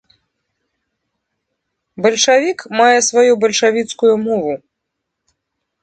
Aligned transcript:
Бальшавік 2.07 2.59
мае 2.83 2.99
сваю 3.11 3.31
бальшавіцкую 3.45 4.13
мову. 4.27 4.53